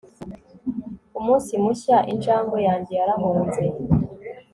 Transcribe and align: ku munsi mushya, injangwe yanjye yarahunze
ku 1.13 1.19
munsi 1.27 1.51
mushya, 1.63 1.97
injangwe 2.11 2.57
yanjye 2.67 2.91
yarahunze 2.99 3.63